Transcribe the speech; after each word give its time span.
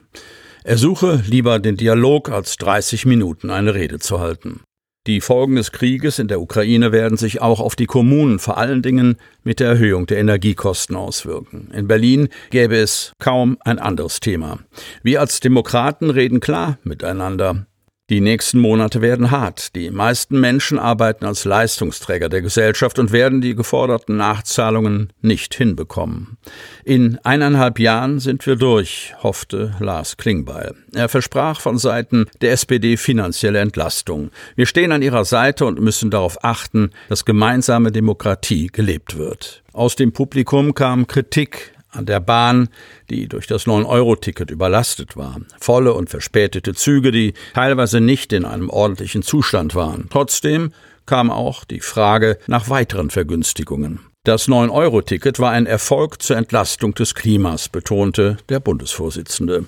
Er 0.65 0.77
suche 0.77 1.23
lieber 1.27 1.61
den 1.61 1.79
Dialog 1.79 2.29
als 2.29 2.59
30 2.59 3.07
Minuten 3.07 3.49
eine 3.49 3.75
Rede 3.75 4.01
zu 4.01 4.21
halten. 4.21 4.61
Die 5.09 5.23
Folgen 5.23 5.57
des 5.57 5.73
Krieges 5.73 6.19
in 6.19 6.29
der 6.29 6.39
Ukraine 6.39 6.93
werden 6.93 7.17
sich 7.17 7.41
auch 7.41 7.61
auf 7.61 7.77
die 7.77 7.87
Kommunen 7.87 8.39
vor 8.39 8.59
allen 8.59 8.83
Dingen 8.83 9.17
mit 9.43 9.59
der 9.59 9.69
Erhöhung 9.69 10.05
der 10.05 10.19
Energiekosten 10.19 10.97
auswirken. 10.97 11.71
In 11.73 11.89
Berlin 11.89 12.29
gäbe 12.51 12.77
es 12.77 13.13
kaum 13.19 13.57
ein 13.65 13.79
anderes 13.79 14.21
Thema. 14.21 14.59
Wir 15.03 15.21
als 15.23 15.41
Demokraten 15.41 16.11
reden 16.11 16.41
klar 16.41 16.77
miteinander. 16.83 17.68
Die 18.11 18.23
nächsten 18.23 18.59
Monate 18.59 19.03
werden 19.03 19.31
hart. 19.31 19.75
Die 19.77 19.91
meisten 19.91 20.41
Menschen 20.41 20.79
arbeiten 20.79 21.27
als 21.27 21.45
Leistungsträger 21.45 22.31
der 22.31 22.41
Gesellschaft 22.41 22.99
und 22.99 23.13
werden 23.13 23.43
die 23.43 23.55
geforderten 23.55 24.17
Nachzahlungen 24.17 25.13
nicht 25.21 25.55
hinbekommen. 25.55 26.39
In 26.85 27.19
eineinhalb 27.23 27.79
Jahren 27.79 28.19
sind 28.19 28.47
wir 28.47 28.57
durch, 28.57 29.15
hoffte 29.23 29.75
Lars 29.79 30.17
Klingbeil. 30.17 30.75
Er 30.95 31.11
versprach 31.11 31.61
von 31.61 31.77
Seiten 31.77 32.25
der 32.41 32.53
SPD 32.53 32.97
finanzielle 32.97 33.59
Entlastung. 33.59 34.31
Wir 34.57 34.65
stehen 34.65 34.93
an 34.93 35.03
ihrer 35.03 35.27
Seite 35.27 35.67
und 35.67 35.79
müssen 35.79 36.11
darauf 36.11 36.43
achten, 36.43 36.93
dass 37.11 37.27
gemeinsame 37.27 37.93
Demokratie 37.93 38.69
gelebt 38.69 39.19
wird. 39.19 39.63
Aus 39.75 39.97
dem 39.97 40.13
Publikum 40.13 40.73
kam 40.73 41.09
Kritik 41.09 41.75
an 41.91 42.07
der 42.07 42.21
Bahn, 42.21 42.69
die 43.11 43.29
durch 43.29 43.47
das 43.47 43.67
9-Euro-Ticket 43.67 44.51
überlastet 44.51 45.17
war. 45.17 45.41
Volle 45.59 45.95
und 45.95 46.11
verspätete 46.11 46.75
Züge, 46.75 47.13
die 47.13 47.35
teilweise 47.55 48.01
nicht 48.01 48.33
in 48.33 48.45
einem 48.45 48.71
ordentlichen 48.71 49.23
Zustand 49.23 49.75
waren. 49.75 50.09
Trotzdem 50.11 50.73
kam 51.07 51.31
auch 51.31 51.65
die 51.65 51.81
Frage 51.81 52.39
nach 52.47 52.69
weiteren 52.69 53.11
Vergünstigungen. 53.11 54.01
Das 54.25 54.49
9-Euro-Ticket 54.49 55.39
war 55.39 55.53
ein 55.53 55.65
Erfolg 55.65 56.21
zur 56.21 56.37
Entlastung 56.37 56.95
des 56.95 57.15
Klimas, 57.15 57.69
betonte 57.71 58.37
der 58.51 58.61
Bundesvorsitzende. 58.61 59.65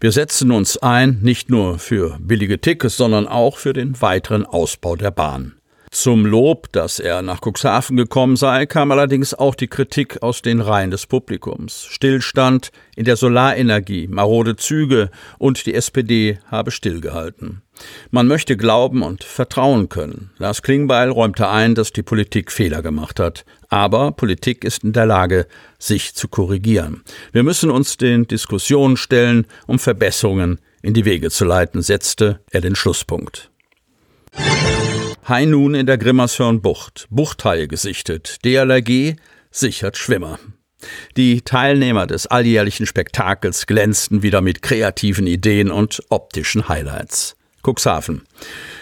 Wir 0.00 0.12
setzen 0.12 0.50
uns 0.50 0.78
ein, 0.78 1.18
nicht 1.20 1.50
nur 1.50 1.78
für 1.78 2.16
billige 2.18 2.60
Tickets, 2.60 2.96
sondern 2.96 3.28
auch 3.28 3.58
für 3.58 3.72
den 3.72 4.00
weiteren 4.00 4.46
Ausbau 4.46 4.96
der 4.96 5.10
Bahn. 5.10 5.54
Zum 5.92 6.24
Lob, 6.24 6.72
dass 6.72 7.00
er 7.00 7.20
nach 7.20 7.40
Cuxhaven 7.42 7.98
gekommen 7.98 8.36
sei, 8.36 8.64
kam 8.64 8.90
allerdings 8.90 9.34
auch 9.34 9.54
die 9.54 9.66
Kritik 9.66 10.22
aus 10.22 10.40
den 10.40 10.62
Reihen 10.62 10.90
des 10.90 11.06
Publikums. 11.06 11.84
Stillstand 11.84 12.72
in 12.96 13.04
der 13.04 13.16
Solarenergie, 13.16 14.08
marode 14.08 14.56
Züge 14.56 15.10
und 15.36 15.66
die 15.66 15.74
SPD 15.74 16.38
habe 16.50 16.70
stillgehalten. 16.70 17.60
Man 18.10 18.26
möchte 18.26 18.56
glauben 18.56 19.02
und 19.02 19.22
vertrauen 19.22 19.90
können. 19.90 20.30
Lars 20.38 20.62
Klingbeil 20.62 21.10
räumte 21.10 21.50
ein, 21.50 21.74
dass 21.74 21.92
die 21.92 22.02
Politik 22.02 22.50
Fehler 22.50 22.80
gemacht 22.80 23.20
hat. 23.20 23.44
Aber 23.68 24.12
Politik 24.12 24.64
ist 24.64 24.84
in 24.84 24.94
der 24.94 25.04
Lage, 25.04 25.46
sich 25.78 26.14
zu 26.14 26.26
korrigieren. 26.26 27.02
Wir 27.32 27.42
müssen 27.42 27.70
uns 27.70 27.98
den 27.98 28.26
Diskussionen 28.26 28.96
stellen, 28.96 29.46
um 29.66 29.78
Verbesserungen 29.78 30.58
in 30.80 30.94
die 30.94 31.04
Wege 31.04 31.30
zu 31.30 31.44
leiten, 31.44 31.82
setzte 31.82 32.40
er 32.50 32.62
den 32.62 32.76
Schlusspunkt. 32.76 33.50
Hai 35.24 35.44
nun 35.44 35.76
in 35.76 35.86
der 35.86 35.98
Grimmershörn-Bucht. 35.98 37.06
Buchthaie 37.08 37.68
gesichtet. 37.68 38.44
DLRG 38.44 39.14
sichert 39.52 39.96
Schwimmer. 39.96 40.40
Die 41.16 41.42
Teilnehmer 41.42 42.08
des 42.08 42.26
alljährlichen 42.26 42.86
Spektakels 42.86 43.68
glänzten 43.68 44.24
wieder 44.24 44.40
mit 44.40 44.62
kreativen 44.62 45.28
Ideen 45.28 45.70
und 45.70 46.02
optischen 46.08 46.68
Highlights. 46.68 47.36
Cuxhaven. 47.62 48.22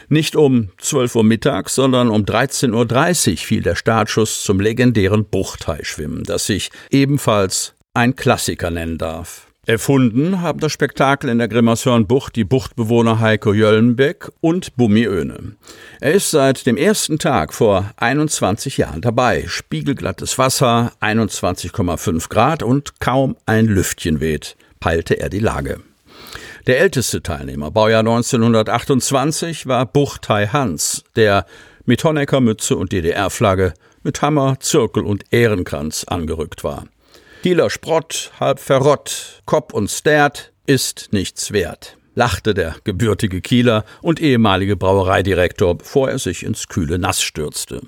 Nicht 0.08 0.34
um 0.34 0.70
12 0.78 1.16
Uhr 1.16 1.24
mittags, 1.24 1.74
sondern 1.74 2.08
um 2.08 2.22
13.30 2.22 3.32
Uhr 3.32 3.36
fiel 3.36 3.62
der 3.62 3.76
Startschuss 3.76 4.42
zum 4.42 4.60
legendären 4.60 5.26
Buchteischwimmen, 5.26 6.24
das 6.24 6.46
sich 6.46 6.70
ebenfalls 6.90 7.74
ein 7.92 8.16
Klassiker 8.16 8.70
nennen 8.70 8.96
darf. 8.96 9.49
Erfunden 9.66 10.40
haben 10.40 10.58
das 10.58 10.72
Spektakel 10.72 11.28
in 11.28 11.36
der 11.36 11.46
Grimmershörnbucht 11.46 12.34
die 12.34 12.44
Buchtbewohner 12.44 13.20
Heiko 13.20 13.52
Jöllenbeck 13.52 14.30
und 14.40 14.74
Bummi 14.76 15.04
Öhne. 15.04 15.56
Er 16.00 16.12
ist 16.12 16.30
seit 16.30 16.64
dem 16.64 16.78
ersten 16.78 17.18
Tag 17.18 17.52
vor 17.52 17.90
21 17.98 18.78
Jahren 18.78 19.02
dabei. 19.02 19.44
Spiegelglattes 19.46 20.38
Wasser, 20.38 20.92
21,5 21.00 22.30
Grad 22.30 22.62
und 22.62 23.00
kaum 23.00 23.36
ein 23.44 23.66
Lüftchen 23.66 24.20
weht, 24.20 24.56
peilte 24.80 25.20
er 25.20 25.28
die 25.28 25.40
Lage. 25.40 25.80
Der 26.66 26.80
älteste 26.80 27.22
Teilnehmer, 27.22 27.70
Baujahr 27.70 28.00
1928, 28.00 29.66
war 29.66 29.84
Buchtei 29.84 30.46
Hans, 30.46 31.04
der 31.16 31.44
mit 31.84 32.02
Honeckermütze 32.02 32.76
und 32.76 32.92
DDR-Flagge 32.92 33.74
mit 34.02 34.22
Hammer, 34.22 34.58
Zirkel 34.60 35.04
und 35.04 35.24
Ehrenkranz 35.30 36.04
angerückt 36.04 36.64
war. 36.64 36.86
Kieler 37.42 37.70
Sprott, 37.70 38.32
halb 38.38 38.60
verrott, 38.60 39.40
Kopp 39.46 39.72
und 39.72 39.90
Stert 39.90 40.52
ist 40.66 41.08
nichts 41.10 41.52
wert, 41.52 41.96
lachte 42.14 42.52
der 42.52 42.76
gebürtige 42.84 43.40
Kieler 43.40 43.86
und 44.02 44.20
ehemalige 44.20 44.76
Brauereidirektor, 44.76 45.78
bevor 45.78 46.10
er 46.10 46.18
sich 46.18 46.42
ins 46.42 46.68
kühle 46.68 46.98
Nass 46.98 47.22
stürzte. 47.22 47.80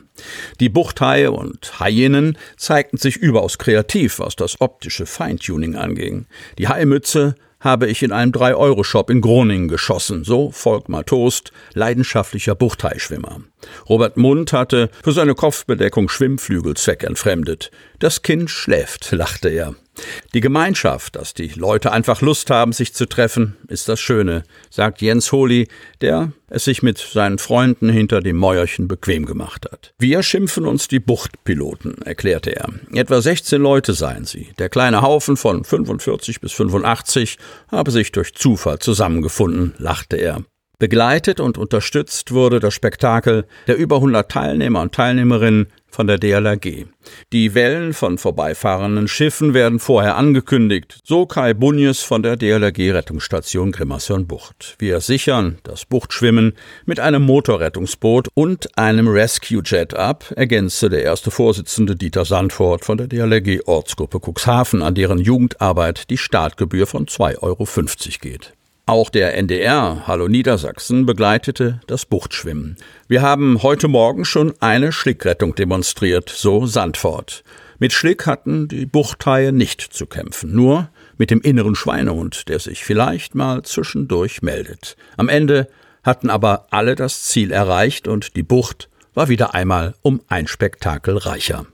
Die 0.58 0.70
Buchthaie 0.70 1.30
und 1.30 1.80
Haien 1.80 2.38
zeigten 2.56 2.96
sich 2.96 3.18
überaus 3.18 3.58
kreativ, 3.58 4.20
was 4.20 4.36
das 4.36 4.58
optische 4.62 5.04
Feintuning 5.04 5.76
anging. 5.76 6.24
Die 6.56 6.68
Haimütze 6.68 7.34
habe 7.62 7.86
ich 7.86 8.02
in 8.02 8.12
einem 8.12 8.32
3-Euro-Shop 8.32 9.08
in 9.08 9.20
Groningen 9.20 9.68
geschossen, 9.68 10.24
so 10.24 10.50
Volkmar 10.50 11.04
Toast, 11.04 11.52
leidenschaftlicher 11.74 12.54
Buchteischwimmer. 12.54 13.40
Robert 13.88 14.16
Mund 14.16 14.52
hatte 14.52 14.90
für 15.02 15.12
seine 15.12 15.34
Kopfbedeckung 15.34 16.08
Schwimmflügel 16.08 16.74
zweckentfremdet. 16.74 17.70
Das 17.98 18.22
Kind 18.22 18.50
schläft, 18.50 19.10
lachte 19.12 19.48
er. 19.48 19.74
Die 20.34 20.40
Gemeinschaft, 20.40 21.16
dass 21.16 21.34
die 21.34 21.48
Leute 21.48 21.92
einfach 21.92 22.22
Lust 22.22 22.48
haben, 22.50 22.72
sich 22.72 22.94
zu 22.94 23.06
treffen, 23.06 23.56
ist 23.68 23.88
das 23.88 24.00
Schöne, 24.00 24.44
sagt 24.70 25.02
Jens 25.02 25.30
Holi, 25.32 25.68
der 26.00 26.32
es 26.48 26.64
sich 26.64 26.82
mit 26.82 26.98
seinen 26.98 27.38
Freunden 27.38 27.88
hinter 27.88 28.20
dem 28.20 28.36
Mäuerchen 28.36 28.88
bequem 28.88 29.26
gemacht 29.26 29.68
hat. 29.70 29.92
Wir 29.98 30.22
schimpfen 30.22 30.66
uns 30.66 30.88
die 30.88 31.00
Buchtpiloten, 31.00 32.00
erklärte 32.02 32.56
er. 32.56 32.68
Etwa 32.94 33.20
16 33.20 33.60
Leute 33.60 33.92
seien 33.92 34.24
sie. 34.24 34.52
Der 34.58 34.68
kleine 34.68 35.02
Haufen 35.02 35.36
von 35.36 35.64
45 35.64 36.40
bis 36.40 36.52
85 36.52 37.38
habe 37.70 37.90
sich 37.90 38.12
durch 38.12 38.34
Zufall 38.34 38.78
zusammengefunden, 38.78 39.74
lachte 39.78 40.16
er. 40.16 40.42
Begleitet 40.78 41.38
und 41.38 41.58
unterstützt 41.58 42.32
wurde 42.32 42.58
das 42.58 42.74
Spektakel 42.74 43.46
der 43.68 43.76
über 43.76 43.96
100 43.96 44.28
Teilnehmer 44.28 44.80
und 44.80 44.92
Teilnehmerinnen 44.92 45.68
von 45.92 46.06
der 46.06 46.18
DLRG. 46.18 46.86
Die 47.32 47.54
Wellen 47.54 47.92
von 47.92 48.16
vorbeifahrenden 48.16 49.08
Schiffen 49.08 49.52
werden 49.52 49.78
vorher 49.78 50.16
angekündigt, 50.16 50.98
so 51.04 51.26
Kai 51.26 51.52
Bunjes 51.52 52.00
von 52.00 52.22
der 52.22 52.36
DLRG 52.36 52.92
Rettungsstation 52.92 53.72
Grimmershörn-Bucht. 53.72 54.76
Wir 54.78 55.00
sichern 55.00 55.58
das 55.64 55.84
Buchtschwimmen 55.84 56.54
mit 56.86 56.98
einem 56.98 57.22
Motorrettungsboot 57.22 58.28
und 58.34 58.76
einem 58.78 59.06
Rescue 59.06 59.62
Jet 59.64 59.94
ab, 59.94 60.32
ergänzte 60.34 60.88
der 60.88 61.02
erste 61.02 61.30
Vorsitzende 61.30 61.94
Dieter 61.94 62.24
Sandfort 62.24 62.84
von 62.84 62.96
der 62.96 63.06
DLRG 63.06 63.66
Ortsgruppe 63.66 64.18
Cuxhaven, 64.18 64.82
an 64.82 64.94
deren 64.94 65.18
Jugendarbeit 65.18 66.08
die 66.08 66.18
Startgebühr 66.18 66.86
von 66.86 67.06
2,50 67.06 67.42
Euro 67.42 67.66
geht. 68.20 68.54
Auch 68.84 69.10
der 69.10 69.36
NDR 69.36 70.08
Hallo 70.08 70.26
Niedersachsen 70.26 71.06
begleitete 71.06 71.80
das 71.86 72.04
Buchtschwimmen. 72.04 72.76
Wir 73.06 73.22
haben 73.22 73.62
heute 73.62 73.86
Morgen 73.86 74.24
schon 74.24 74.54
eine 74.58 74.90
Schlickrettung 74.90 75.54
demonstriert, 75.54 76.28
so 76.28 76.66
Sandfort. 76.66 77.44
Mit 77.78 77.92
Schlick 77.92 78.26
hatten 78.26 78.66
die 78.66 78.86
Buchthaie 78.86 79.52
nicht 79.52 79.80
zu 79.80 80.06
kämpfen, 80.06 80.52
nur 80.52 80.88
mit 81.16 81.30
dem 81.30 81.40
inneren 81.40 81.76
Schweinehund, 81.76 82.48
der 82.48 82.58
sich 82.58 82.84
vielleicht 82.84 83.36
mal 83.36 83.62
zwischendurch 83.62 84.42
meldet. 84.42 84.96
Am 85.16 85.28
Ende 85.28 85.68
hatten 86.02 86.28
aber 86.28 86.66
alle 86.70 86.96
das 86.96 87.22
Ziel 87.22 87.52
erreicht 87.52 88.08
und 88.08 88.34
die 88.34 88.42
Bucht 88.42 88.88
war 89.14 89.28
wieder 89.28 89.54
einmal 89.54 89.94
um 90.02 90.22
ein 90.26 90.48
Spektakel 90.48 91.18
reicher. 91.18 91.66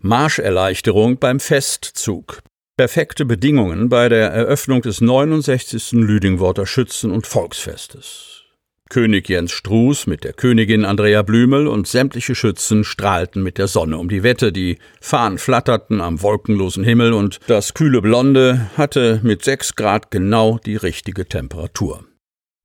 Marscherleichterung 0.00 1.18
beim 1.18 1.40
Festzug. 1.40 2.42
Perfekte 2.76 3.24
Bedingungen 3.24 3.88
bei 3.88 4.08
der 4.08 4.32
Eröffnung 4.32 4.82
des 4.82 5.00
69. 5.00 5.92
Lüdingworter 5.92 6.66
Schützen- 6.66 7.12
und 7.12 7.24
Volksfestes. 7.24 8.42
König 8.90 9.28
Jens 9.28 9.52
Struß 9.52 10.08
mit 10.08 10.24
der 10.24 10.32
Königin 10.32 10.84
Andrea 10.84 11.22
Blümel 11.22 11.68
und 11.68 11.86
sämtliche 11.86 12.34
Schützen 12.34 12.82
strahlten 12.82 13.44
mit 13.44 13.58
der 13.58 13.68
Sonne 13.68 13.96
um 13.96 14.08
die 14.08 14.24
Wette, 14.24 14.50
die 14.50 14.78
Fahnen 15.00 15.38
flatterten 15.38 16.00
am 16.00 16.20
wolkenlosen 16.20 16.82
Himmel 16.82 17.12
und 17.12 17.38
das 17.46 17.74
kühle 17.74 18.02
Blonde 18.02 18.68
hatte 18.76 19.20
mit 19.22 19.44
sechs 19.44 19.76
Grad 19.76 20.10
genau 20.10 20.58
die 20.58 20.74
richtige 20.74 21.28
Temperatur. 21.28 22.04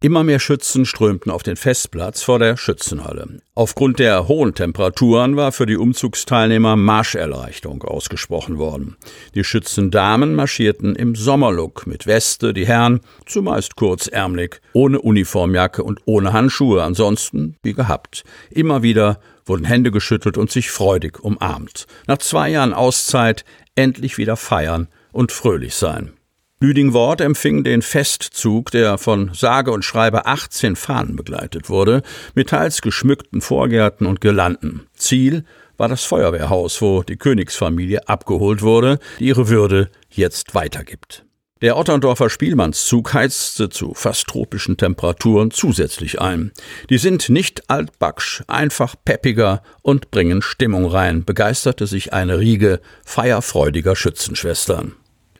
Immer 0.01 0.23
mehr 0.23 0.39
Schützen 0.39 0.85
strömten 0.85 1.29
auf 1.29 1.43
den 1.43 1.57
Festplatz 1.57 2.23
vor 2.23 2.39
der 2.39 2.55
Schützenhalle. 2.55 3.41
Aufgrund 3.53 3.99
der 3.99 4.29
hohen 4.29 4.55
Temperaturen 4.55 5.35
war 5.35 5.51
für 5.51 5.65
die 5.65 5.75
Umzugsteilnehmer 5.75 6.77
Marscherleichterung 6.77 7.83
ausgesprochen 7.83 8.57
worden. 8.57 8.95
Die 9.35 9.43
Schützendamen 9.43 10.35
marschierten 10.35 10.95
im 10.95 11.15
Sommerlook 11.15 11.85
mit 11.85 12.07
Weste, 12.07 12.53
die 12.53 12.65
Herren 12.65 13.01
zumeist 13.25 13.75
kurzärmlich, 13.75 14.61
ohne 14.71 15.01
Uniformjacke 15.01 15.83
und 15.83 15.99
ohne 16.05 16.31
Handschuhe, 16.31 16.81
ansonsten 16.81 17.57
wie 17.61 17.73
gehabt. 17.73 18.23
Immer 18.51 18.81
wieder 18.83 19.19
wurden 19.45 19.65
Hände 19.65 19.91
geschüttelt 19.91 20.37
und 20.37 20.49
sich 20.49 20.71
freudig 20.71 21.19
umarmt. 21.19 21.87
Nach 22.07 22.19
zwei 22.19 22.47
Jahren 22.47 22.73
Auszeit 22.73 23.43
endlich 23.75 24.17
wieder 24.17 24.37
feiern 24.37 24.87
und 25.11 25.33
fröhlich 25.33 25.75
sein. 25.75 26.13
Lüdingwort 26.61 27.21
empfing 27.21 27.63
den 27.63 27.81
Festzug, 27.81 28.69
der 28.71 28.97
von 28.97 29.31
sage 29.33 29.71
und 29.71 29.85
schreibe 29.85 30.25
18 30.25 30.75
Fahnen 30.75 31.15
begleitet 31.15 31.69
wurde, 31.69 32.01
mit 32.35 32.49
teils 32.49 32.81
geschmückten 32.81 33.39
Vorgärten 33.39 34.05
und 34.05 34.19
Girlanden. 34.19 34.87
Ziel 34.93 35.45
war 35.77 35.87
das 35.87 36.03
Feuerwehrhaus, 36.03 36.81
wo 36.81 37.01
die 37.01 37.15
Königsfamilie 37.15 38.09
abgeholt 38.09 38.61
wurde, 38.61 38.99
die 39.19 39.27
ihre 39.27 39.47
Würde 39.47 39.89
jetzt 40.09 40.53
weitergibt. 40.53 41.23
Der 41.61 41.77
Otterndorfer 41.77 42.29
Spielmannszug 42.29 43.13
heizte 43.13 43.69
zu 43.69 43.93
fast 43.93 44.27
tropischen 44.27 44.75
Temperaturen 44.75 45.51
zusätzlich 45.51 46.19
ein. 46.19 46.51
Die 46.89 46.97
sind 46.97 47.29
nicht 47.29 47.69
altbacksch, 47.69 48.43
einfach 48.47 48.95
peppiger 49.05 49.63
und 49.81 50.11
bringen 50.11 50.41
Stimmung 50.41 50.85
rein, 50.85 51.23
begeisterte 51.23 51.87
sich 51.87 52.11
eine 52.11 52.39
Riege 52.39 52.81
feierfreudiger 53.05 53.95
Schützenschwestern. 53.95 54.95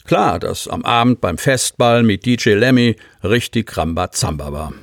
Klar, 0.10 0.40
dass 0.40 0.68
am 0.68 0.84
Abend 0.86 1.22
beim 1.22 1.38
Festball 1.38 2.02
mit 2.02 2.26
DJ 2.26 2.54
Lemmy 2.54 2.96
richtig 3.24 3.78
Rambazamba 3.78 4.52
war. 4.52 4.74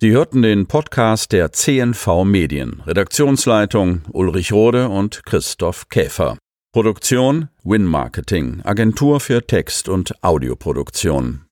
Sie 0.00 0.10
hörten 0.10 0.42
den 0.42 0.66
Podcast 0.66 1.30
der 1.30 1.52
CNV 1.52 2.24
Medien. 2.24 2.82
Redaktionsleitung 2.84 4.00
Ulrich 4.10 4.50
Rode 4.50 4.88
und 4.88 5.24
Christoph 5.24 5.88
Käfer. 5.90 6.38
Produktion 6.72 7.50
Win 7.62 7.84
Marketing, 7.84 8.62
Agentur 8.64 9.20
für 9.20 9.46
Text- 9.46 9.88
und 9.88 10.24
Audioproduktion. 10.24 11.42